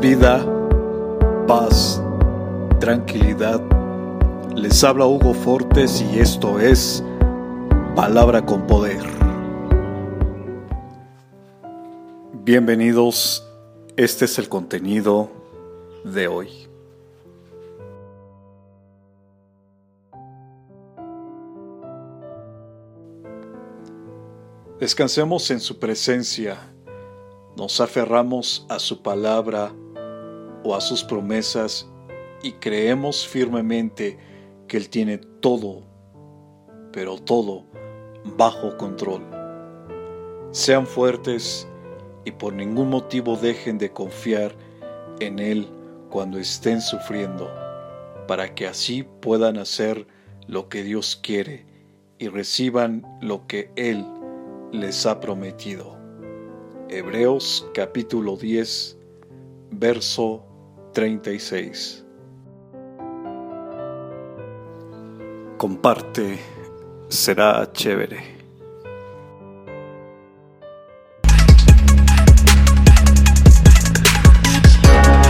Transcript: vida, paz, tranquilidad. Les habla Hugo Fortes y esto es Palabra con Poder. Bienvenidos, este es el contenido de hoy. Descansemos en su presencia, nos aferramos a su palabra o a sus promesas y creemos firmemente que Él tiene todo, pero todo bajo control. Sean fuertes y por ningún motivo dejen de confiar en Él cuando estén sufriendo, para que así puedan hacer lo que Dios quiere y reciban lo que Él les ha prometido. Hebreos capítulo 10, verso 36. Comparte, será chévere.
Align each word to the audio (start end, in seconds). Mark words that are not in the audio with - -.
vida, 0.00 0.46
paz, 1.48 2.00
tranquilidad. 2.78 3.60
Les 4.54 4.84
habla 4.84 5.06
Hugo 5.06 5.34
Fortes 5.34 6.00
y 6.00 6.20
esto 6.20 6.60
es 6.60 7.02
Palabra 7.96 8.46
con 8.46 8.64
Poder. 8.68 9.02
Bienvenidos, 12.44 13.44
este 13.96 14.26
es 14.26 14.38
el 14.38 14.48
contenido 14.48 15.28
de 16.04 16.28
hoy. 16.28 16.48
Descansemos 24.78 25.50
en 25.50 25.58
su 25.58 25.80
presencia, 25.80 26.71
nos 27.56 27.80
aferramos 27.80 28.66
a 28.68 28.78
su 28.78 29.02
palabra 29.02 29.72
o 30.64 30.74
a 30.74 30.80
sus 30.80 31.04
promesas 31.04 31.88
y 32.42 32.52
creemos 32.52 33.26
firmemente 33.26 34.18
que 34.68 34.76
Él 34.76 34.88
tiene 34.88 35.18
todo, 35.18 35.82
pero 36.92 37.18
todo 37.18 37.64
bajo 38.36 38.76
control. 38.76 39.22
Sean 40.50 40.86
fuertes 40.86 41.68
y 42.24 42.30
por 42.32 42.52
ningún 42.52 42.90
motivo 42.90 43.36
dejen 43.36 43.78
de 43.78 43.92
confiar 43.92 44.54
en 45.20 45.38
Él 45.38 45.68
cuando 46.10 46.38
estén 46.38 46.80
sufriendo, 46.80 47.50
para 48.26 48.54
que 48.54 48.66
así 48.66 49.02
puedan 49.20 49.58
hacer 49.58 50.06
lo 50.46 50.68
que 50.68 50.82
Dios 50.82 51.16
quiere 51.22 51.66
y 52.18 52.28
reciban 52.28 53.02
lo 53.20 53.46
que 53.46 53.70
Él 53.76 54.04
les 54.72 55.06
ha 55.06 55.20
prometido. 55.20 56.01
Hebreos 56.94 57.66
capítulo 57.72 58.36
10, 58.36 58.98
verso 59.70 60.44
36. 60.92 62.04
Comparte, 65.56 66.38
será 67.08 67.66
chévere. 67.72 68.41